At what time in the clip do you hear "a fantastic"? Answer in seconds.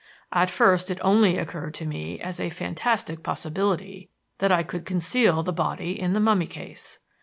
2.39-3.21